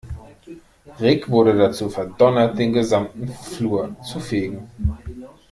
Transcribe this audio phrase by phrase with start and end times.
[0.99, 4.67] Rick wurde dazu verdonnert, den gesamten Flur zu fegen.